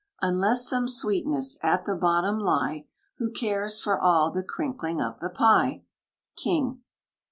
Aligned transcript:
Unless 0.23 0.67
some 0.67 0.87
sweetness 0.87 1.59
at 1.61 1.85
the 1.85 1.93
bottom 1.93 2.39
lie, 2.39 2.87
Who 3.19 3.29
cares 3.31 3.79
for 3.79 3.99
all 4.01 4.31
the 4.31 4.41
crinkling 4.41 4.99
of 4.99 5.19
the 5.19 5.29
pie! 5.29 5.83
KING. 6.35 6.81